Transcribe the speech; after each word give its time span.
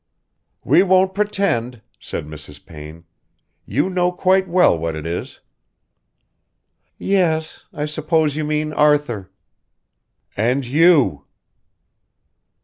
"We 0.63 0.81
won't 0.81 1.13
pretend," 1.13 1.83
said 1.99 2.25
Mrs. 2.25 2.65
Payne. 2.65 3.03
"You 3.67 3.87
know 3.87 4.11
quite 4.11 4.47
well 4.47 4.75
what 4.75 4.95
it 4.95 5.05
is." 5.05 5.41
"Yes... 6.97 7.65
I 7.71 7.85
suppose 7.85 8.35
you 8.35 8.43
mean 8.43 8.73
Arthur." 8.73 9.29
"And 10.35 10.65
you." 10.65 11.25